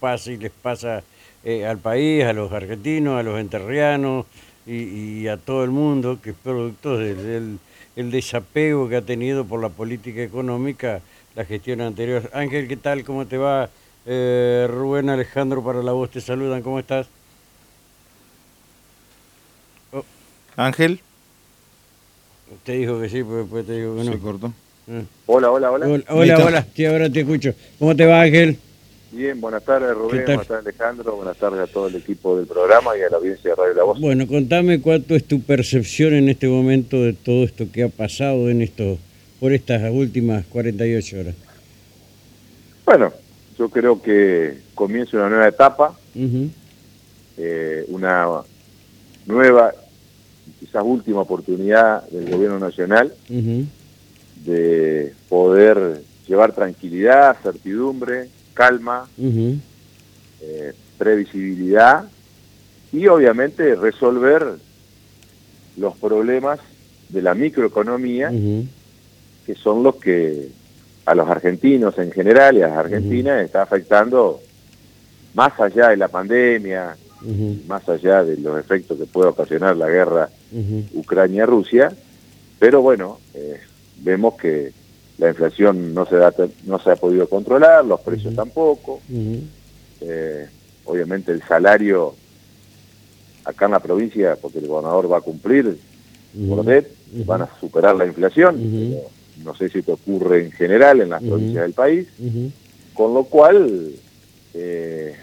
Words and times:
pasa 0.00 0.30
y 0.32 0.36
les 0.36 0.52
pasa 0.52 1.02
eh, 1.44 1.66
al 1.66 1.78
país, 1.78 2.24
a 2.24 2.32
los 2.32 2.52
argentinos, 2.52 3.18
a 3.18 3.22
los 3.22 3.38
enterrianos 3.40 4.26
y, 4.66 4.74
y 5.22 5.28
a 5.28 5.36
todo 5.36 5.64
el 5.64 5.70
mundo, 5.70 6.18
que 6.22 6.30
es 6.30 6.36
producto 6.42 6.96
del, 6.98 7.16
del- 7.16 7.58
el 7.96 8.10
desapego 8.10 8.88
que 8.90 8.96
ha 8.96 9.02
tenido 9.02 9.46
por 9.46 9.60
la 9.62 9.70
política 9.70 10.22
económica 10.22 11.00
la 11.34 11.44
gestión 11.46 11.80
anterior. 11.80 12.30
Ángel, 12.34 12.68
¿qué 12.68 12.76
tal? 12.76 13.04
¿Cómo 13.04 13.26
te 13.26 13.38
va? 13.38 13.70
Eh, 14.04 14.66
Rubén 14.70 15.08
Alejandro 15.08 15.64
para 15.64 15.82
la 15.82 15.92
voz 15.92 16.10
te 16.10 16.20
saludan, 16.20 16.60
¿cómo 16.62 16.78
estás? 16.78 17.06
Ángel, 20.56 21.00
Te 22.64 22.72
dijo 22.72 23.00
que 23.00 23.08
sí, 23.08 23.22
pero 23.22 23.38
después 23.38 23.66
te 23.66 23.72
digo 23.74 23.96
que 23.96 24.04
no. 24.04 24.12
se 24.12 24.18
cortó. 24.18 24.52
Eh. 24.88 25.02
Hola, 25.26 25.50
hola, 25.50 25.70
hola. 25.70 25.86
Hola, 25.86 26.04
hola, 26.08 26.44
hola, 26.44 26.66
sí, 26.74 26.84
ahora 26.86 27.10
te 27.10 27.20
escucho. 27.20 27.52
¿Cómo 27.78 27.94
te 27.96 28.06
va, 28.06 28.22
Ángel? 28.22 28.58
Bien, 29.12 29.40
buenas 29.40 29.64
tardes 29.64 29.88
¿Qué 29.88 29.94
Rubén, 29.94 30.24
buenas 30.26 30.46
tardes 30.46 30.66
Alejandro, 30.66 31.16
buenas 31.16 31.36
tardes 31.36 31.60
a 31.60 31.66
todo 31.66 31.86
el 31.86 31.96
equipo 31.96 32.36
del 32.36 32.46
programa 32.46 32.96
y 32.98 33.02
a 33.02 33.08
la 33.08 33.18
audiencia 33.18 33.50
de 33.50 33.56
Radio 33.56 33.74
La 33.74 33.84
Voz. 33.84 34.00
Bueno, 34.00 34.26
contame 34.26 34.80
cuánto 34.80 35.14
es 35.14 35.24
tu 35.24 35.40
percepción 35.40 36.12
en 36.14 36.28
este 36.28 36.48
momento 36.48 36.96
de 36.96 37.12
todo 37.12 37.44
esto 37.44 37.66
que 37.72 37.84
ha 37.84 37.88
pasado 37.88 38.50
en 38.50 38.62
esto, 38.62 38.98
por 39.38 39.52
estas 39.52 39.90
últimas 39.92 40.44
48 40.46 41.20
horas. 41.20 41.34
Bueno, 42.84 43.12
yo 43.58 43.68
creo 43.68 44.02
que 44.02 44.58
comienza 44.74 45.16
una 45.16 45.28
nueva 45.28 45.48
etapa, 45.48 45.96
eh, 47.38 47.84
una 47.88 48.42
nueva, 49.26 49.72
quizás 50.58 50.82
última 50.84 51.20
oportunidad 51.20 52.08
del 52.08 52.30
gobierno 52.30 52.58
nacional 52.58 53.12
de 54.44 55.12
poder 55.28 56.00
llevar 56.26 56.52
tranquilidad, 56.52 57.36
certidumbre, 57.42 58.28
calma, 58.56 59.06
eh, 59.18 60.72
previsibilidad 60.98 62.08
y 62.92 63.06
obviamente 63.06 63.76
resolver 63.76 64.56
los 65.76 65.96
problemas 65.98 66.58
de 67.10 67.22
la 67.22 67.34
microeconomía 67.34 68.30
que 69.46 69.54
son 69.54 69.82
los 69.84 69.96
que 69.96 70.48
a 71.04 71.14
los 71.14 71.28
argentinos 71.28 71.96
en 71.98 72.10
general 72.10 72.56
y 72.56 72.62
a 72.62 72.68
las 72.68 72.78
argentinas 72.78 73.44
está 73.44 73.62
afectando 73.62 74.40
más 75.34 75.58
allá 75.60 75.90
de 75.90 75.98
la 75.98 76.08
pandemia, 76.08 76.96
más 77.68 77.88
allá 77.88 78.24
de 78.24 78.38
los 78.38 78.58
efectos 78.58 78.98
que 78.98 79.04
puede 79.04 79.28
ocasionar 79.28 79.76
la 79.76 79.88
guerra 79.88 80.30
Ucrania-Rusia, 80.94 81.92
pero 82.58 82.80
bueno, 82.82 83.18
eh, 83.34 83.60
vemos 83.98 84.34
que 84.34 84.72
la 85.18 85.30
inflación 85.30 85.94
no 85.94 86.06
se, 86.06 86.16
da, 86.16 86.32
no 86.64 86.78
se 86.78 86.90
ha 86.90 86.96
podido 86.96 87.28
controlar, 87.28 87.84
los 87.84 88.00
precios 88.00 88.34
tampoco, 88.34 89.00
eh, 90.00 90.46
obviamente 90.84 91.32
el 91.32 91.42
salario 91.42 92.14
acá 93.44 93.66
en 93.66 93.72
la 93.72 93.80
provincia, 93.80 94.36
porque 94.36 94.58
el 94.58 94.66
gobernador 94.66 95.10
va 95.10 95.18
a 95.18 95.22
cumplir 95.22 95.78
ujú, 96.34 96.48
por 96.48 96.66
ley, 96.66 96.86
ujú. 97.14 97.24
van 97.24 97.42
a 97.42 97.50
superar 97.60 97.96
la 97.96 98.06
inflación, 98.06 98.56
pero 98.56 99.10
no 99.44 99.54
sé 99.54 99.70
si 99.70 99.78
esto 99.78 99.94
ocurre 99.94 100.44
en 100.44 100.52
general 100.52 101.00
en 101.00 101.10
las 101.10 101.22
provincias 101.22 101.62
del 101.62 101.72
país, 101.72 102.08
con 102.92 103.14
lo 103.14 103.24
cual 103.24 103.92
eh, 104.52 105.14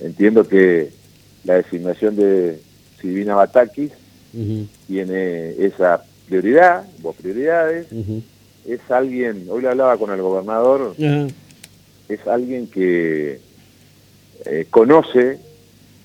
entiendo 0.00 0.46
que 0.46 0.90
la 1.44 1.54
designación 1.54 2.16
de 2.16 2.60
Silvina 3.00 3.34
Batakis 3.34 3.92
tiene 4.86 5.50
esa 5.58 6.02
prioridad, 6.26 6.84
o 7.02 7.12
prioridades. 7.12 7.86
Es 8.68 8.80
alguien, 8.90 9.46
hoy 9.48 9.62
le 9.62 9.68
hablaba 9.68 9.96
con 9.96 10.10
el 10.12 10.20
gobernador, 10.20 10.94
es 12.08 12.26
alguien 12.26 12.66
que 12.68 13.40
eh, 14.44 14.66
conoce, 14.70 15.38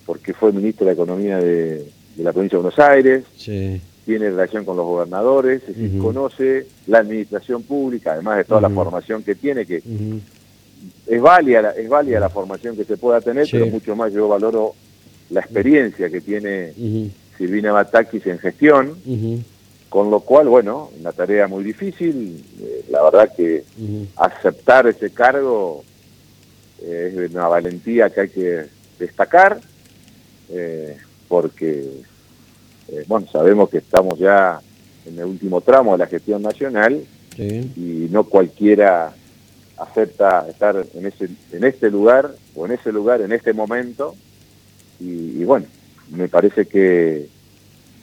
porque 0.06 0.34
fue 0.34 0.52
ministro 0.52 0.86
de 0.88 0.94
Economía 0.94 1.38
de, 1.38 1.86
de 2.16 2.24
la 2.24 2.34
provincia 2.34 2.58
de 2.58 2.64
Buenos 2.64 2.80
Aires, 2.80 3.24
sí, 3.38 3.82
tiene 4.06 4.30
relación 4.30 4.66
con 4.66 4.78
los 4.78 4.86
gobernadores, 4.86 5.62
es 5.68 5.76
decir, 5.78 6.00
conoce 6.00 6.66
la 6.88 7.00
administración 7.00 7.64
pública, 7.64 8.14
además 8.14 8.38
de 8.38 8.44
toda 8.46 8.62
la 8.62 8.70
formación 8.70 9.24
que 9.24 9.36
tiene, 9.36 9.66
que 9.66 9.82
es 11.08 11.22
válida, 11.22 11.62
la- 11.62 11.72
es 11.72 11.88
válida 11.88 12.20
la 12.20 12.30
formación 12.30 12.76
que 12.76 12.84
se 12.84 12.98
pueda 12.98 13.22
tener, 13.22 13.46
Sí. 13.46 13.52
pero 13.54 13.68
mucho 13.68 13.96
más 13.96 14.12
yo 14.12 14.28
valoro 14.28 14.74
la 15.30 15.42
experiencia 15.42 16.10
que 16.10 16.20
tiene 16.22 16.74
Silvina 17.38 17.72
Batakis 17.72 18.26
en 18.28 18.40
gestión, 18.40 18.96
con 19.92 20.10
lo 20.10 20.22
cual, 20.22 20.48
bueno, 20.48 20.90
una 20.98 21.12
tarea 21.12 21.50
muy 21.50 21.66
difícil, 21.66 22.42
eh, 22.62 22.86
la 22.90 23.04
verdad 23.04 23.30
que 23.36 23.66
aceptar 24.16 24.88
ese 24.88 25.12
cargo 25.12 25.84
eh, 26.82 27.14
es 27.14 27.32
una 27.32 27.50
valentía 27.50 28.10
que 28.10 28.22
hay 28.22 28.30
que 28.30 28.68
destacar, 28.98 29.60
eh, 30.50 30.98
porque, 31.28 31.90
bueno, 33.08 33.28
sabemos 33.30 33.70
que 33.70 33.80
estamos 33.80 34.18
ya 34.18 34.62
en 35.06 35.20
el 35.20 35.26
último 35.26 35.60
tramo 35.60 35.92
de 35.92 35.98
la 35.98 36.08
gestión 36.08 36.42
nacional 36.42 37.04
Sí, 37.36 37.72
y 37.76 38.08
no 38.12 38.24
cualquiera 38.24 39.14
acepta 39.78 40.48
estar 40.50 40.86
en 40.94 41.06
ese 41.06 41.30
en 41.52 41.64
este 41.64 41.90
lugar 41.90 42.34
o 42.56 42.66
en 42.66 42.74
ese 42.74 42.92
lugar 42.92 43.22
en 43.22 43.32
este 43.32 43.54
momento. 43.54 44.16
Y, 45.00 45.42
y 45.42 45.44
bueno 45.46 45.66
me 46.12 46.28
parece 46.28 46.66
que, 46.66 47.30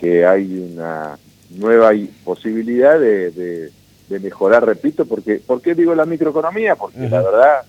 que 0.00 0.24
hay 0.24 0.58
una 0.58 1.18
nueva 1.50 1.92
posibilidad 2.24 2.98
de, 2.98 3.30
de- 3.30 3.70
de 4.08 4.20
mejorar 4.20 4.64
repito 4.64 5.04
porque 5.04 5.36
¿por 5.36 5.60
qué 5.60 5.74
digo 5.74 5.94
la 5.94 6.06
microeconomía? 6.06 6.76
porque 6.76 6.98
la 7.10 7.20
verdad 7.22 7.60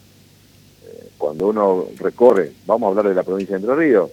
eh, 0.88 1.08
cuando 1.18 1.48
uno 1.50 1.86
recorre 2.00 2.52
vamos 2.66 2.88
a 2.88 2.90
hablar 2.92 3.10
de 3.10 3.16
la 3.16 3.24
provincia 3.24 3.58
de 3.58 3.62
Entre 3.64 3.76
Ríos 3.76 4.10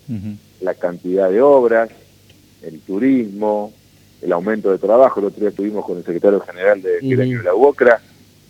la 0.60 0.74
cantidad 0.74 1.30
de 1.30 1.40
obras, 1.40 1.88
el 2.62 2.80
turismo, 2.80 3.72
el 4.22 4.32
aumento 4.32 4.70
de 4.72 4.78
trabajo. 4.78 5.20
El 5.20 5.26
otro 5.26 5.40
día 5.40 5.50
estuvimos 5.50 5.84
con 5.84 5.98
el 5.98 6.04
secretario 6.04 6.40
general 6.40 6.80
de 6.82 7.00
de 7.00 7.42
la 7.44 7.54
UOCRA, 7.54 8.00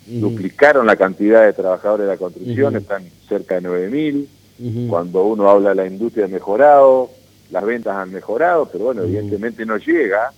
duplicaron 0.07 0.87
la 0.87 0.97
cantidad 0.97 1.45
de 1.45 1.53
trabajadores 1.53 2.07
de 2.07 2.13
la 2.13 2.17
construcción, 2.17 2.77
están 2.77 3.03
cerca 3.29 3.57
de 3.61 3.69
9.000. 3.69 4.27
ujú. 4.61 4.89
Cuando 4.89 5.25
uno 5.25 5.51
habla 5.51 5.71
de 5.71 5.75
la 5.75 5.87
industria 5.87 6.25
ha 6.27 6.29
mejorado, 6.29 7.11
las 7.51 7.65
ventas 7.65 7.95
han 7.97 8.13
mejorado, 8.13 8.67
pero 8.73 8.85
bueno, 8.87 9.03
evidentemente 9.03 9.67
no 9.67 9.77
llega 9.77 10.33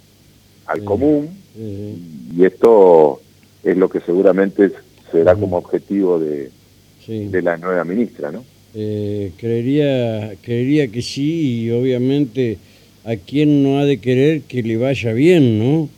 al 0.68 0.84
común 0.84 1.30
y 1.58 2.44
esto 2.44 3.20
es 3.64 3.76
lo 3.76 3.88
que 3.88 4.00
seguramente 4.00 4.70
será 5.10 5.34
como 5.34 5.56
objetivo 5.56 6.18
de, 6.18 6.50
sí. 7.04 7.26
de 7.26 7.42
la 7.42 7.56
nueva 7.56 7.84
ministra, 7.84 8.30
¿no? 8.30 8.44
Eh, 8.74 9.32
creería, 9.38 10.34
creería 10.42 10.88
que 10.88 11.02
sí, 11.02 11.64
y 11.64 11.70
obviamente 11.70 12.58
a 13.04 13.16
quien 13.16 13.62
no 13.62 13.78
ha 13.78 13.84
de 13.84 13.98
querer 13.98 14.42
que 14.42 14.62
le 14.62 14.76
vaya 14.76 15.12
bien, 15.12 15.58
¿no? 15.58 15.88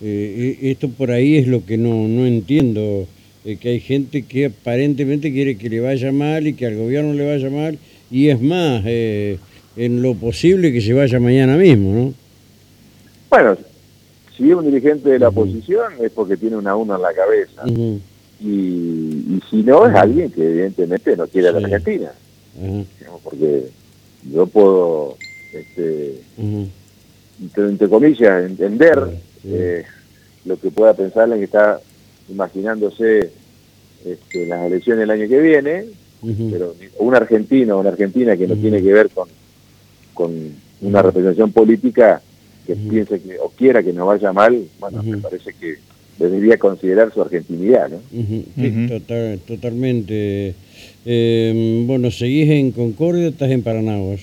Eh, 0.00 0.58
eh, 0.62 0.70
esto 0.70 0.88
por 0.90 1.10
ahí 1.10 1.36
es 1.36 1.48
lo 1.48 1.64
que 1.64 1.78
no, 1.78 2.06
no 2.06 2.26
entiendo, 2.26 3.06
eh, 3.44 3.56
que 3.56 3.70
hay 3.70 3.80
gente 3.80 4.22
que 4.22 4.46
aparentemente 4.46 5.32
quiere 5.32 5.56
que 5.56 5.70
le 5.70 5.80
vaya 5.80 6.12
mal 6.12 6.46
y 6.46 6.52
que 6.52 6.66
al 6.66 6.76
gobierno 6.76 7.14
le 7.14 7.26
vaya 7.26 7.50
mal, 7.50 7.78
y 8.10 8.28
es 8.28 8.40
más, 8.40 8.82
eh, 8.86 9.38
en 9.76 10.02
lo 10.02 10.14
posible 10.14 10.72
que 10.72 10.80
se 10.80 10.92
vaya 10.92 11.18
mañana 11.18 11.56
mismo, 11.56 11.92
¿no? 11.92 12.14
Bueno, 13.30 13.56
si 14.38 14.50
es 14.50 14.56
un 14.56 14.64
dirigente 14.64 15.10
de 15.10 15.18
la 15.18 15.28
oposición 15.28 15.94
es 16.00 16.12
porque 16.12 16.36
tiene 16.36 16.56
una 16.56 16.76
una 16.76 16.94
en 16.94 17.02
la 17.02 17.12
cabeza. 17.12 17.62
Y, 18.40 18.46
y 18.46 19.42
si 19.50 19.64
no 19.64 19.84
es 19.88 19.94
alguien 19.96 20.30
que 20.30 20.48
evidentemente 20.48 21.16
no 21.16 21.26
quiere 21.26 21.48
a 21.48 21.52
la. 21.52 21.58
Argentina, 21.58 22.12
porque 23.24 23.68
yo 24.32 24.46
puedo, 24.46 25.16
este, 25.52 26.20
entre, 26.38 27.64
entre 27.64 27.88
comillas, 27.88 28.44
entender 28.44 29.10
eh, 29.44 29.84
lo 30.44 30.58
que 30.58 30.70
pueda 30.70 30.94
pensar 30.94 31.24
alguien 31.24 31.40
que 31.40 31.46
está 31.46 31.80
imaginándose 32.28 33.32
este, 34.04 34.46
las 34.46 34.66
elecciones 34.66 35.00
del 35.00 35.10
año 35.10 35.28
que 35.28 35.40
viene, 35.40 35.86
pero 36.50 36.76
un 36.98 37.14
argentino 37.16 37.76
o 37.76 37.80
una 37.80 37.90
argentina 37.90 38.36
que 38.36 38.46
no 38.46 38.54
tiene 38.54 38.80
que 38.80 38.92
ver 38.92 39.10
con, 39.10 39.28
con 40.14 40.32
una 40.80 41.02
representación 41.02 41.50
política 41.50 42.22
que 42.68 42.76
piense 42.90 43.18
que 43.20 43.38
o 43.38 43.48
quiera 43.48 43.82
que 43.82 43.94
nos 43.94 44.06
vaya 44.06 44.30
mal, 44.30 44.62
bueno, 44.78 45.02
me 45.02 45.16
parece 45.22 45.54
que 45.54 45.76
debería 46.18 46.58
considerar 46.58 47.10
su 47.14 47.22
argentinidad, 47.22 47.88
¿no? 47.88 47.96
sí, 48.54 48.86
total- 48.88 49.38
totalmente. 49.46 50.54
Eh, 51.06 51.84
bueno, 51.86 52.10
¿seguís 52.10 52.50
en 52.50 52.72
Concordia 52.72 53.24
o 53.26 53.30
estás 53.30 53.50
en 53.50 53.62
Paranaguas? 53.62 54.20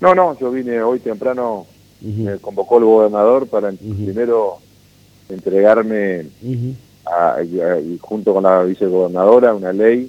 No, 0.00 0.14
no, 0.14 0.38
yo 0.38 0.52
vine 0.52 0.80
hoy 0.82 1.00
temprano, 1.00 1.66
me 2.00 2.36
convocó 2.38 2.78
el 2.78 2.84
gobernador 2.84 3.48
para 3.48 3.72
primero 4.04 4.58
entregarme 5.28 6.26
a- 7.06 7.42
y, 7.42 7.58
a- 7.60 7.80
y 7.80 7.98
junto 8.00 8.34
con 8.34 8.44
la 8.44 8.62
vicegobernadora 8.62 9.52
una 9.52 9.72
ley 9.72 10.08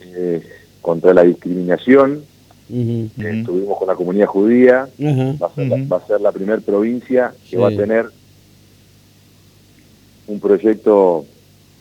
eh, 0.00 0.42
contra 0.80 1.14
la 1.14 1.22
discriminación. 1.22 2.24
Estuvimos 2.72 3.78
con 3.78 3.86
la 3.88 3.94
comunidad 3.94 4.26
judía, 4.26 4.88
va 5.42 5.46
a 5.48 5.54
ser, 5.54 5.66
la, 5.68 5.76
va 5.86 5.96
a 5.98 6.06
ser 6.06 6.20
la 6.22 6.32
primera 6.32 6.58
provincia 6.60 7.32
que 7.44 7.50
Sí. 7.50 7.56
va 7.56 7.68
a 7.68 7.76
tener 7.76 8.06
un 10.26 10.40
proyecto 10.40 11.26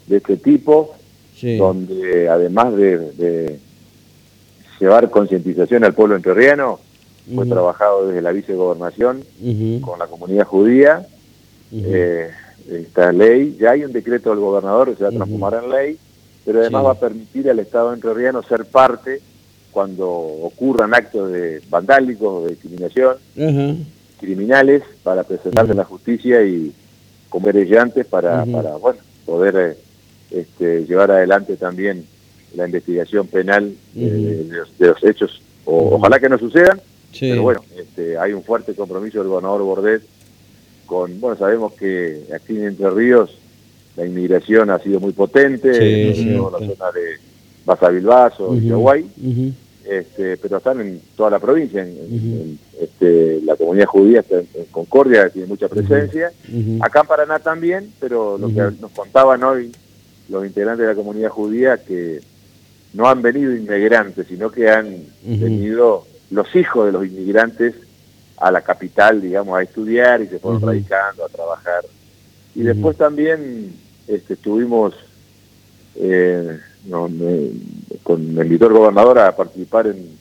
de 0.07 0.17
este 0.17 0.38
tipo, 0.38 0.95
sí. 1.38 1.57
donde 1.57 2.27
además 2.27 2.75
de, 2.75 2.97
de 3.13 3.59
llevar 4.79 5.09
concientización 5.09 5.83
al 5.83 5.93
pueblo 5.93 6.15
entrerriano. 6.15 6.79
Fue 7.35 7.45
trabajado 7.45 8.07
desde 8.07 8.21
la 8.23 8.31
vicegobernación 8.31 9.23
con 9.81 9.99
la 9.99 10.07
comunidad 10.07 10.45
judía. 10.47 11.05
Eh, 11.71 12.29
esta 12.69 13.11
ley, 13.11 13.55
ya 13.59 13.71
hay 13.71 13.85
un 13.85 13.93
decreto 13.93 14.31
del 14.31 14.39
gobernador 14.39 14.89
que 14.89 14.95
se 14.97 15.03
va 15.03 15.09
a 15.09 15.13
transformar 15.13 15.61
en 15.63 15.69
ley, 15.69 15.97
pero 16.43 16.59
además 16.59 16.85
va 16.85 16.91
a 16.91 16.99
permitir 16.99 17.49
al 17.49 17.59
Estado 17.59 17.93
entrerriano 17.93 18.41
ser 18.43 18.65
parte 18.65 19.21
cuando 19.71 20.09
ocurran 20.09 20.94
actos 20.94 21.31
de 21.31 21.62
vandálicos, 21.69 22.44
de 22.45 22.50
discriminación, 22.51 23.15
criminales, 24.19 24.83
para 25.03 25.23
presentarse 25.23 25.71
en 25.71 25.77
la 25.77 25.85
justicia 25.85 26.44
y 26.44 26.71
con 27.29 27.44
querellantes 27.44 28.06
para, 28.06 28.45
para 28.45 28.75
bueno, 28.75 29.00
poder 29.25 29.56
eh, 29.56 29.77
este, 30.31 30.85
llevar 30.85 31.12
adelante 31.12 31.56
también 31.56 32.06
la 32.56 32.65
investigación 32.65 33.27
penal 33.27 33.73
de, 33.94 34.63
los, 34.79 35.03
hechos. 35.03 35.41
O, 35.65 35.95
Ojalá 35.95 36.19
que 36.19 36.29
no 36.29 36.38
sucedan, 36.38 36.81
pero 37.19 37.41
bueno, 37.41 37.63
este, 37.77 38.17
hay 38.17 38.33
un 38.33 38.44
fuerte 38.44 38.75
compromiso 38.75 39.19
del 39.19 39.29
gobernador 39.29 39.62
Bordet 39.63 40.03
con, 40.85 41.19
bueno, 41.21 41.38
sabemos 41.38 41.74
que 41.74 42.24
aquí 42.35 42.57
en 42.57 42.67
Entre 42.67 42.89
Ríos 42.89 43.38
la 43.95 44.06
inmigración 44.06 44.69
ha 44.69 44.79
sido 44.79 45.00
muy 45.00 45.13
potente, 45.13 46.12
en 46.12 46.33
la 46.33 46.59
zona 46.59 46.91
de 46.94 47.31
Basavilbaso 47.66 48.56
y 48.56 48.72
Uruguay, 48.72 49.10
este, 49.86 50.38
pero 50.38 50.58
están 50.58 50.81
en 50.81 51.02
toda 51.16 51.30
la 51.31 51.40
provincia, 51.40 51.84
en, 51.84 52.60
este, 52.80 53.42
la 53.44 53.56
comunidad 53.56 53.86
judía 53.86 54.22
está 54.22 54.40
en, 54.40 54.48
Concordia, 54.72 55.30
tiene 55.30 55.48
mucha 55.48 55.68
presencia, 55.68 56.31
acá 56.81 57.02
en 57.02 57.08
Paraná 57.08 57.40
también, 57.40 57.92
pero 58.00 58.38
lo 58.38 58.48
que 58.48 58.80
nos 58.80 58.92
contaban 58.92 59.44
hoy 59.44 59.72
los 60.30 60.46
integrantes 60.46 60.88
de 60.88 60.94
la 60.94 60.96
comunidad 60.96 61.30
judía 61.30 61.78
que 61.78 62.22
no 62.94 63.08
han 63.08 63.22
venido 63.22 63.56
inmigrantes, 63.56 64.28
sino 64.28 64.52
que 64.52 64.69
han 64.69 64.96
venido 65.24 66.06
los 66.30 66.56
hijos 66.56 66.86
de 66.86 66.92
los 66.92 67.06
inmigrantes 67.06 67.75
a 68.38 68.52
la 68.52 68.62
capital, 68.62 69.22
digamos, 69.22 69.58
a 69.58 69.62
estudiar 69.62 70.22
y 70.22 70.28
se 70.28 70.40
fueron 70.40 70.62
radicando, 70.62 71.25
a 71.25 71.30
trabajar. 71.30 71.84
Y 72.56 72.63
después 72.63 72.98
también 72.98 73.74
este, 74.08 74.34
estuvimos, 74.34 74.96
eh, 75.96 76.58
con, 78.04 78.33
me 78.33 78.44
invitó 78.44 78.68
el 78.68 78.74
gobernador 78.74 79.19
a 79.19 79.36
participar 79.36 79.88
en, 79.88 80.18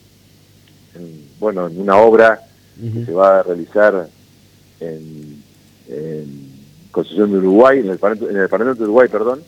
bueno, 1.39 1.67
en 1.67 1.79
una 1.79 1.97
obra 1.97 2.41
que 2.79 3.05
se 3.05 3.13
va 3.13 3.39
a 3.39 3.43
realizar 3.43 4.07
en, 4.79 5.43
en 5.87 6.51
Constitución 6.91 7.31
de 7.31 7.37
Uruguay, 7.37 7.79
en 7.79 7.89
el, 7.89 7.99
en 8.29 8.37
el 8.37 8.49
Parlamento 8.49 8.83
de 8.83 8.85
Uruguay, 8.85 9.07
perdón, 9.09 9.41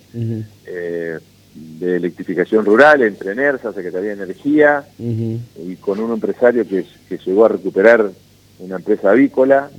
eh, 0.66 1.20
de 1.56 1.96
electrificación 1.96 2.66
rural 2.66 3.04
entre 3.04 3.36
NERSA, 3.36 3.74
Secretaría 3.74 4.16
de 4.16 4.24
Energía, 4.24 4.86
y 4.98 5.76
con 5.80 6.00
un 6.00 6.14
empresario 6.14 6.68
que, 6.68 6.86
que, 7.08 7.18
llegó 7.18 7.46
a 7.46 7.50
recuperar 7.50 8.10
una 8.60 8.76
empresa 8.78 9.12
avícola, 9.12 9.70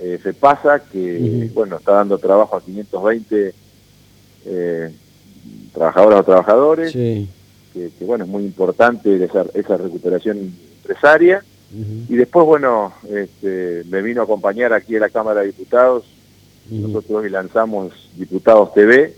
eh, 0.00 0.18
FEPASA, 0.22 0.80
que 0.80 1.50
bueno 1.54 1.76
está 1.76 1.92
dando 1.92 2.18
trabajo 2.18 2.56
a 2.56 2.60
520 2.62 3.54
eh, 4.46 4.90
trabajadoras 5.72 6.20
o 6.20 6.24
trabajadores, 6.24 6.92
que, 6.92 7.26
bueno 8.00 8.24
es 8.24 8.30
muy 8.30 8.44
importante 8.44 9.22
esa, 9.22 9.44
esa 9.54 9.76
recuperación 9.76 10.52
empresaria. 10.82 11.42
Y 12.08 12.16
después, 12.16 12.46
bueno, 12.46 12.94
este, 13.10 13.82
me 13.90 14.00
vino 14.00 14.22
a 14.22 14.24
acompañar 14.24 14.72
aquí 14.72 14.96
a 14.96 15.00
la 15.00 15.10
Cámara 15.10 15.40
de 15.40 15.48
Diputados. 15.48 16.04
Nosotros 16.70 17.22
hoy 17.22 17.30
lanzamos 17.30 17.92
Diputados 18.16 18.72
TV, 18.72 19.14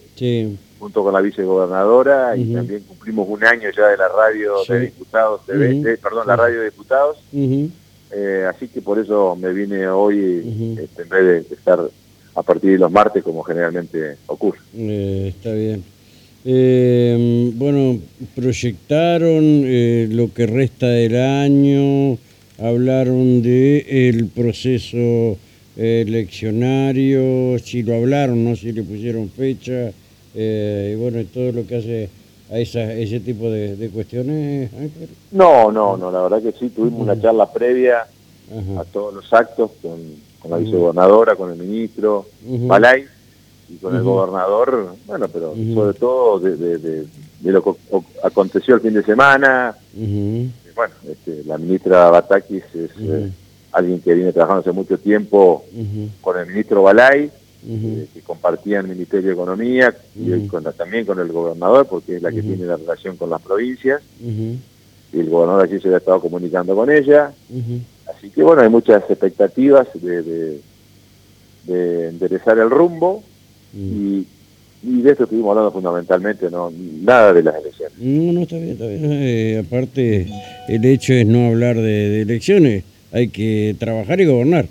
junto 0.79 1.05
con 1.05 1.13
la 1.13 1.21
vicegobernadora, 1.21 2.37
y 2.37 2.53
también 2.53 2.83
cumplimos 2.83 3.29
un 3.29 3.45
año 3.45 3.71
ya 3.77 3.89
de 3.89 3.97
la 3.97 4.09
radio 4.09 4.55
de 4.69 4.81
Diputados 4.81 5.47
TV, 5.47 5.97
perdón, 5.99 6.27
la 6.27 6.37
radio 6.37 6.61
de 6.61 6.65
Diputados. 6.67 7.19
Eh, 8.13 8.45
así 8.49 8.67
que 8.67 8.83
por 8.83 8.99
eso 8.99 9.37
me 9.37 9.53
vine 9.53 9.87
hoy 9.87 10.77
este, 10.81 11.03
en 11.03 11.09
vez 11.09 11.49
de 11.49 11.55
estar 11.55 11.79
a 12.35 12.43
partir 12.43 12.73
de 12.73 12.79
los 12.79 12.91
martes 12.91 13.23
como 13.23 13.43
generalmente 13.45 14.17
ocurre. 14.27 14.59
Eh, 14.75 15.33
está 15.37 15.53
bien. 15.53 15.85
Eh, 16.45 17.53
bueno, 17.55 17.99
proyectaron 18.35 19.63
lo 20.17 20.33
que 20.33 20.47
resta 20.47 20.89
del 20.89 21.17
año, 21.17 22.19
hablaron 22.59 23.43
de 23.43 24.09
el 24.09 24.27
proceso 24.27 25.37
eleccionario, 25.77 27.59
si 27.59 27.83
lo 27.83 27.95
hablaron, 27.95 28.45
no 28.45 28.57
si 28.57 28.73
le 28.73 28.83
pusieron 28.83 29.29
fecha, 29.31 29.93
eh, 30.35 30.95
y 30.95 31.01
bueno, 31.01 31.25
todo 31.33 31.53
lo 31.53 31.67
que 31.67 31.77
hace 31.77 32.11
a 32.53 32.59
esa, 32.59 32.93
ese 32.93 33.21
tipo 33.21 33.49
de, 33.49 33.91
cuestiones, 33.93 34.71
No, 35.31 35.71
no, 35.71 35.97
no, 35.97 36.11
la 36.11 36.23
verdad 36.23 36.43
que 36.43 36.53
sí, 36.53 36.69
tuvimos 36.71 37.01
una 37.01 37.21
charla 37.21 37.51
previa 37.51 38.07
a 38.77 38.85
todos 38.85 39.15
los 39.15 39.33
actos 39.33 39.71
con, 39.81 39.99
con 40.41 40.51
la 40.51 40.57
vicegobernadora, 40.59 41.37
con 41.37 41.53
el 41.53 41.59
ministro, 41.59 42.27
Balay, 42.43 43.05
y 43.71 43.77
con 43.77 43.95
el 43.95 44.03
gobernador, 44.03 44.95
bueno, 45.07 45.29
pero 45.29 45.55
sobre 45.75 45.99
todo 45.99 46.41
de, 46.41 46.57
de, 46.57 46.79
de, 46.79 47.53
lo 47.53 47.63
que 47.63 47.73
aconteció 48.23 48.75
el 48.75 48.81
fin 48.81 48.95
de 48.95 49.03
semana. 49.03 49.77
Bueno, 49.95 50.95
este, 51.09 51.45
la 51.45 51.57
ministra 51.57 52.11
Batakis 52.11 52.65
es 52.75 52.91
alguien 53.73 54.01
que 54.01 54.15
viene 54.15 54.33
trabajando 54.33 54.61
hace 54.61 54.73
mucho 54.73 54.99
tiempo 54.99 55.65
con 56.21 56.39
el 56.39 56.47
ministro 56.47 56.83
Balay, 56.83 57.31
eh, 57.67 58.09
que 58.13 58.21
compartía 58.23 58.81
el 58.81 58.89
Ministerio 58.89 59.29
de 59.29 59.35
Economía 59.35 59.95
y 60.17 60.49
también 60.77 61.05
con 61.05 61.21
el 61.21 61.31
gobernador, 61.31 61.87
porque 61.87 62.17
es 62.17 62.23
la 62.23 62.31
que 62.31 62.43
tiene 62.43 62.65
la 62.65 62.77
relación 62.77 63.17
con 63.17 63.31
las 63.31 63.41
provincias. 63.41 64.03
Y 65.13 65.19
el 65.19 65.29
gobernador 65.29 65.65
allí 65.65 65.81
se 65.81 65.89
había 65.89 65.99
estado 65.99 66.21
comunicando 66.21 66.75
con 66.75 66.91
ella. 66.91 67.33
Así 68.07 68.31
que 68.31 68.43
bueno, 68.43 68.63
hay 68.63 68.69
muchas 68.69 69.03
expectativas 69.09 69.87
de, 69.95 70.61
de, 71.65 72.09
enderezar 72.09 72.59
el 72.59 72.71
rumbo 72.71 73.23
y, 73.75 74.27
de 74.83 75.11
esto 75.11 75.25
estuvimos 75.25 75.51
hablando 75.51 75.73
fundamentalmente, 75.73 76.51
no 76.51 76.73
nada 77.03 77.33
de 77.35 77.43
las 77.43 77.55
elecciones. 77.57 77.99
No, 77.99 78.33
no, 78.33 78.43
está 78.43 78.57
bien, 78.57 78.71
está 78.71 78.87
bien. 78.87 79.01
Eh, 79.05 79.63
aparte, 79.67 80.27
el 80.69 80.85
hecho 80.85 81.13
es 81.13 81.27
no 81.27 81.49
hablar 81.49 81.77
de 81.77 82.23
elecciones 82.23 82.85
hay 83.13 83.29
que 83.29 83.75
trabajar 83.79 84.21
y 84.21 84.25
gobernar. 84.27 84.67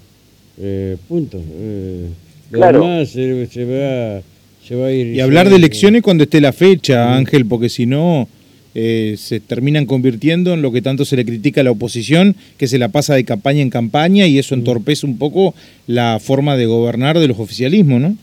Eh, 0.59 0.97
punto. 1.07 1.41
Eh, 1.41 2.09
claro. 2.51 3.05
se, 3.05 3.47
se, 3.47 3.65
va, 3.65 4.21
se, 4.65 4.75
va, 4.75 4.87
a 4.87 4.91
ir. 4.91 5.07
Y 5.15 5.19
hablar 5.19 5.49
de 5.49 5.55
elecciones 5.55 6.01
cuando 6.01 6.23
esté 6.23 6.41
la 6.41 6.53
fecha, 6.53 7.15
Ángel, 7.15 7.45
porque 7.45 7.69
si 7.69 7.85
no. 7.85 8.27
Eh, 8.75 9.15
se 9.17 9.39
terminan 9.39 9.87
convirtiendo 9.87 10.53
en 10.53 10.61
lo 10.61 10.71
que 10.71 10.83
tanto 10.83 11.03
se 11.03 11.15
le 11.15 11.25
critica 11.25 11.61
a 11.61 11.63
la 11.63 11.71
oposición, 11.71 12.35
que 12.55 12.67
se 12.67 12.77
la 12.77 12.89
pasa 12.89 13.15
de 13.15 13.25
campaña 13.25 13.61
en 13.61 13.71
campaña 13.71 14.27
y 14.27 14.37
eso 14.37 14.53
entorpece 14.53 15.07
un 15.07 15.17
poco 15.17 15.55
la 15.87 16.19
forma 16.21 16.55
de 16.55 16.67
gobernar 16.67 17.17
de 17.17 17.27
los 17.27 17.39
oficialismos, 17.39 17.99
¿no? 17.99 18.15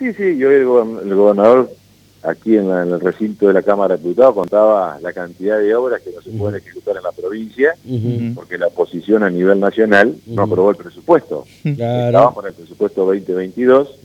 Sí, 0.00 0.14
sí, 0.14 0.38
yo 0.38 0.50
el, 0.50 0.64
gobernador 0.64 1.70
aquí 2.22 2.56
en, 2.56 2.70
el 2.70 2.98
recinto 3.00 3.48
de 3.48 3.52
la 3.52 3.60
Cámara 3.60 3.98
de 3.98 4.02
Diputados 4.02 4.34
contaba 4.34 4.98
la 4.98 5.12
cantidad 5.12 5.58
de 5.58 5.74
obras 5.74 6.00
que 6.00 6.10
no 6.10 6.22
se 6.22 6.30
pueden 6.30 6.58
ejecutar 6.58 6.96
en 6.96 7.02
la 7.02 7.12
provincia 7.12 7.74
porque 8.34 8.56
la 8.56 8.68
oposición 8.68 9.24
a 9.24 9.28
nivel 9.28 9.60
nacional 9.60 10.16
no 10.26 10.44
aprobó 10.44 10.70
el 10.70 10.76
presupuesto. 10.76 11.44
Estábamos 11.62 12.32
con 12.32 12.46
el 12.46 12.54
presupuesto 12.54 13.04
2022 13.04 13.96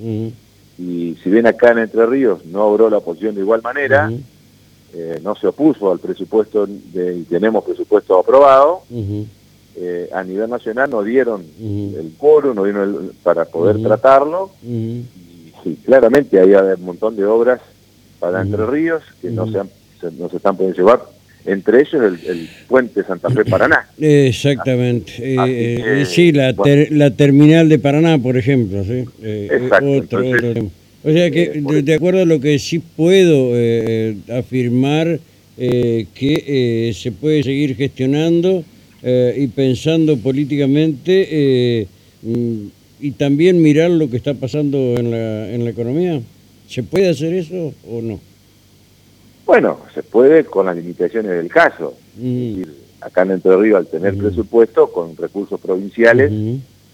y 0.78 1.18
si 1.24 1.30
bien 1.30 1.48
acá 1.48 1.72
en 1.72 1.78
Entre 1.78 2.06
Ríos 2.06 2.46
no 2.46 2.66
obró 2.66 2.90
la 2.90 2.98
oposición 2.98 3.34
de 3.36 3.42
igual 3.42 3.62
manera, 3.62 4.12
eh, 4.94 5.22
no 5.24 5.34
se 5.38 5.48
opuso 5.48 5.94
al 5.94 6.00
presupuesto 6.00 6.68
de, 6.68 7.20
y 7.20 7.24
tenemos 7.24 7.64
presupuesto 7.64 8.20
aprobado, 8.20 8.82
eh, 9.78 10.10
a 10.14 10.26
nivel 10.26 10.50
nacional 10.50 10.90
no 10.90 11.04
dieron 11.04 11.42
el 11.58 12.16
coro, 12.18 12.54
no 12.54 12.66
dieron 12.66 13.14
para 13.24 13.46
poder 13.46 13.82
tratarlo 13.82 14.52
sí, 15.66 15.78
claramente 15.84 16.40
hay 16.40 16.54
un 16.54 16.86
montón 16.86 17.18
de 17.18 17.26
obras 17.26 17.60
para 18.20 18.42
Entre 18.42 18.66
Ríos, 18.66 19.04
que 19.22 19.30
no, 19.30 19.46
se, 19.52 19.60
no 20.18 20.30
se 20.30 20.38
están 20.38 20.56
pudiendo 20.56 20.78
llevar, 20.78 21.02
entre 21.46 21.82
ellos 21.82 22.20
el, 22.28 22.50
puente 22.68 23.04
Santa 23.04 23.30
Fe 23.30 23.46
Paraná. 23.50 23.88
Exactamente. 24.00 25.14
Eh, 25.20 26.02
eh, 26.02 26.06
sí, 26.06 26.32
la, 26.32 26.56
la 26.90 27.12
terminal 27.12 27.70
de 27.70 27.80
Paraná, 27.80 28.18
por 28.18 28.38
ejemplo. 28.38 28.84
¿sí? 28.84 29.06
Eh, 29.22 29.50
Exacto. 29.52 30.18
o 31.04 31.12
sea 31.12 31.30
que, 31.32 31.62
de, 31.84 31.94
acuerdo 31.94 32.22
a 32.22 32.26
lo 32.26 32.40
que 32.40 32.58
sí 32.60 32.80
puedo 32.80 33.52
afirmar, 34.34 35.20
que 35.58 36.94
se 36.96 37.12
puede 37.12 37.44
seguir 37.44 37.76
gestionando 37.76 38.64
y 39.04 39.48
pensando 39.48 40.18
políticamente 40.18 41.88
mm, 42.24 42.68
y 43.00 43.12
también 43.12 43.62
mirar 43.62 43.92
lo 43.92 44.10
que 44.10 44.18
está 44.18 44.34
pasando 44.34 44.78
en 44.78 45.12
la, 45.12 45.52
en 45.52 45.64
la 45.64 45.70
economía. 45.72 46.22
¿Se 46.68 46.84
puede 46.84 47.10
hacer 47.10 47.34
eso 47.34 47.74
o 47.88 48.02
no? 48.02 48.20
Bueno, 49.46 49.80
se 49.94 50.02
puede 50.02 50.46
con 50.46 50.66
las 50.66 50.76
limitaciones 50.76 51.32
del 51.32 51.50
caso. 51.50 51.96
Mm. 52.18 52.64
acá 53.02 53.24
en 53.24 53.32
Entre 53.32 53.56
Ríos, 53.56 53.78
al 53.78 53.88
tener 53.88 54.16
mm. 54.16 54.20
presupuesto, 54.20 54.92
con 54.92 55.16
recursos 55.16 55.60
provinciales, 55.60 56.32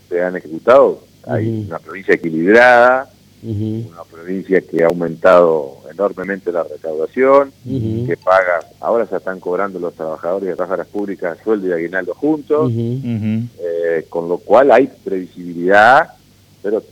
se 0.09 0.21
han 0.21 0.35
ejecutado. 0.35 1.03
Hay 1.25 1.65
una 1.67 1.79
provincia 1.79 2.15
equilibrada, 2.15 3.09
una 3.43 4.03
provincia 4.11 4.59
que 4.61 4.83
ha 4.83 4.87
aumentado 4.87 5.77
enormemente 5.89 6.51
la 6.51 6.63
recaudación, 6.63 7.51
que 7.63 8.17
paga, 8.17 8.59
ahora 8.79 9.05
se 9.05 9.15
están 9.15 9.39
cobrando 9.39 9.79
los 9.79 9.93
trabajadores 9.93 10.49
de 10.49 10.55
trabajadoras 10.55 10.87
públicas 10.87 11.37
sueldo 11.43 11.67
y 11.67 11.71
aguinaldo 11.71 12.13
juntos, 12.15 12.71
Ujú. 12.71 13.47
Eh, 13.97 14.05
con 14.07 14.29
lo 14.29 14.37
cual 14.37 14.71
hay 14.71 14.89
previsibilidad, 15.03 16.09
pero 16.61 16.83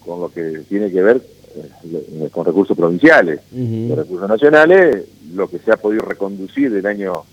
con 0.00 0.20
lo 0.20 0.30
que 0.30 0.62
tiene 0.68 0.90
que 0.90 1.02
ver 1.02 1.22
eh, 1.54 2.28
con 2.30 2.44
recursos 2.44 2.76
provinciales. 2.76 3.40
ujú. 3.50 3.86
Los 3.88 3.98
recursos 3.98 4.28
nacionales, 4.28 5.04
lo 5.34 5.48
que 5.48 5.58
se 5.58 5.72
ha 5.72 5.76
podido 5.76 6.04
reconducir 6.04 6.70
del 6.70 6.86
año 6.86 7.24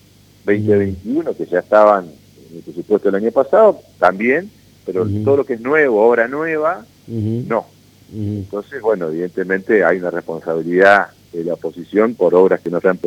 2021, 0.45 1.35
que 1.35 1.45
ya 1.45 1.59
estaban 1.59 2.05
en 2.05 2.57
el 2.57 2.63
presupuesto 2.63 3.11
del 3.11 3.23
año 3.23 3.31
pasado, 3.31 3.79
también, 3.97 4.49
pero 4.85 5.05
todo 5.23 5.37
lo 5.37 5.45
que 5.45 5.53
es 5.53 5.61
nuevo, 5.61 6.07
obra 6.07 6.27
nueva, 6.27 6.85
no. 7.07 7.65
Entonces, 8.11 8.81
bueno, 8.81 9.09
evidentemente 9.09 9.83
hay 9.83 9.99
una 9.99 10.09
responsabilidad 10.09 11.09
de 11.31 11.43
la 11.43 11.53
oposición 11.53 12.15
por 12.15 12.33
obras 12.33 12.59
que 12.61 12.71
no 12.71 12.81
se, 12.81 12.89
han 12.89 12.99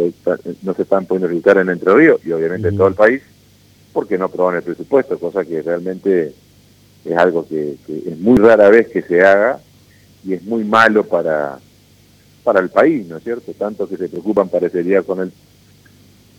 no 0.62 0.74
se 0.74 0.82
están 0.82 1.06
pudiendo 1.06 1.26
ejecutar 1.26 1.58
en 1.58 1.70
Entre 1.70 1.92
Ríos 1.92 2.20
y 2.24 2.30
obviamente 2.30 2.68
en 2.68 2.76
todo 2.76 2.86
el 2.86 2.94
país, 2.94 3.22
porque 3.92 4.18
no 4.18 4.26
aprobaron 4.26 4.58
el 4.58 4.64
presupuesto, 4.64 5.18
cosa 5.18 5.44
que 5.44 5.62
realmente 5.62 6.32
es 7.04 7.16
algo 7.16 7.46
que, 7.46 7.76
que 7.86 8.10
es 8.10 8.18
muy 8.18 8.38
rara 8.38 8.68
vez 8.68 8.88
que 8.88 9.02
se 9.02 9.22
haga 9.22 9.60
y 10.24 10.34
es 10.34 10.42
muy 10.44 10.64
malo 10.64 11.04
para, 11.04 11.58
para 12.44 12.60
el 12.60 12.70
país, 12.70 13.06
¿no 13.06 13.16
es 13.16 13.24
cierto? 13.24 13.52
Tanto 13.52 13.88
que 13.88 13.96
se 13.96 14.08
preocupan 14.08 14.48
parecería 14.48 15.02
con 15.02 15.20
el 15.20 15.32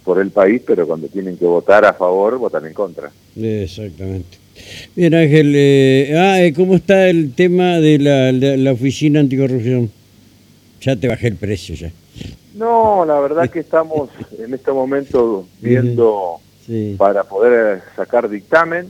por 0.03 0.19
el 0.19 0.31
país, 0.31 0.61
pero 0.65 0.85
cuando 0.85 1.07
tienen 1.07 1.37
que 1.37 1.45
votar 1.45 1.85
a 1.85 1.93
favor, 1.93 2.37
votan 2.37 2.65
en 2.65 2.73
contra. 2.73 3.09
Exactamente. 3.35 4.37
Bien, 4.95 5.13
Ángel, 5.13 5.53
eh, 5.55 6.13
ah, 6.17 6.43
eh, 6.43 6.53
¿cómo 6.53 6.75
está 6.75 7.09
el 7.09 7.33
tema 7.33 7.79
de 7.79 7.99
la, 7.99 8.31
la, 8.31 8.57
la 8.57 8.71
oficina 8.73 9.19
anticorrupción? 9.19 9.89
Ya 10.81 10.95
te 10.95 11.07
bajé 11.07 11.27
el 11.27 11.37
precio 11.37 11.73
ya. 11.75 11.91
No, 12.53 13.05
la 13.05 13.19
verdad 13.19 13.49
que 13.53 13.59
estamos 13.59 14.09
en 14.37 14.53
este 14.53 14.71
momento 14.71 15.47
viendo 15.61 16.39
Sí. 16.65 16.95
para 16.97 17.23
poder 17.25 17.81
sacar 17.95 18.29
dictamen, 18.29 18.87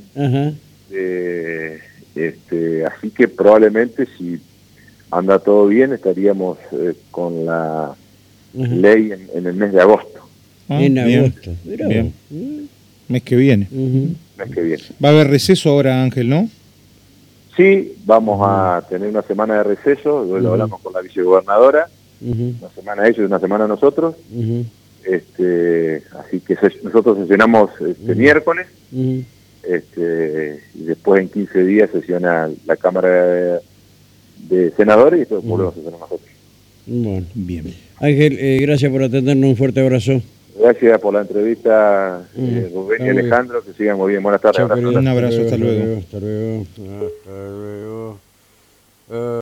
eh, 0.92 1.80
este, 2.16 2.86
así 2.86 3.10
que 3.10 3.28
probablemente 3.28 4.08
si 4.18 4.40
anda 5.10 5.40
todo 5.40 5.68
bien 5.68 5.94
estaríamos 5.94 6.58
eh, 6.72 6.94
con 7.12 7.46
la 7.46 7.96
ley 8.54 9.12
en, 9.12 9.28
en 9.34 9.48
el 9.48 9.56
mes 9.56 9.74
de 9.74 9.82
agosto, 9.82 10.20
Ah, 10.70 10.82
en 10.82 10.94
bien, 10.94 11.20
agosto. 11.26 11.52
Bien. 11.66 12.14
Mes 13.10 13.24
que 13.24 13.36
viene. 13.36 13.68
mes 13.72 14.52
que 14.54 14.62
viene. 14.62 14.84
Va 15.04 15.10
a 15.10 15.12
haber 15.12 15.28
receso 15.30 15.70
ahora, 15.72 16.02
Ángel, 16.04 16.30
¿no? 16.30 16.50
Sí, 17.58 17.96
vamos 18.06 18.40
a 18.44 18.84
tener 18.90 19.10
una 19.10 19.22
semana 19.24 19.58
de 19.58 19.64
receso, 19.64 20.24
luego 20.24 20.38
Ujú. 20.40 20.48
hablamos 20.54 20.82
con 20.82 20.94
la 20.94 21.02
vicegobernadora, 21.02 21.88
una 22.22 22.70
semana 22.74 23.04
ellos 23.08 23.20
y 23.20 23.24
una 23.24 23.40
semana 23.40 23.68
nosotros, 23.68 24.16
este, 25.06 26.04
así 26.20 26.40
que 26.40 26.56
se- 26.56 26.82
nosotros 26.84 27.18
sesionamos 27.20 27.70
este 27.82 28.16
miércoles, 28.16 28.68
ujú. 28.92 29.24
este, 29.64 30.60
y 30.76 30.84
después 30.84 31.22
en 31.22 31.30
15 31.30 31.64
días 31.66 31.90
sesiona 31.92 32.50
la 32.66 32.76
Cámara 32.78 33.10
de, 33.10 33.60
de 34.50 34.72
Senadores 34.72 35.18
y 35.18 35.20
después 35.22 35.44
volvemos 35.44 35.74
a 35.74 35.76
sesionar 35.76 36.00
nosotros. 36.00 36.30
Bueno. 36.86 37.26
Bien. 37.34 37.74
Ángel, 38.00 38.38
eh, 38.40 38.60
gracias 38.62 38.92
por 38.92 39.04
atendernos. 39.04 39.50
Un 39.52 39.56
fuerte 39.56 39.80
abrazo. 39.82 40.22
Gracias 40.60 41.00
por 41.02 41.14
la 41.14 41.22
entrevista, 41.22 42.28
eh, 42.38 42.70
Rubén 42.74 43.02
y 43.02 43.04
bien. 43.06 43.20
Alejandro, 43.20 43.64
que 43.64 43.74
sigan 43.74 43.98
muy 43.98 44.12
bien. 44.12 44.22
Buenas 44.22 44.42
tardes. 44.42 44.58
Chao, 44.58 44.66
abrazo. 44.66 45.00
Un 45.00 45.08
abrazo, 45.08 45.42
hasta 45.42 45.58
luego. 45.58 45.98
Hasta 46.00 46.20
luego. 46.20 46.62
Hasta 46.62 46.82
luego. 46.82 47.08
Hasta 47.08 47.32
luego. 47.50 48.20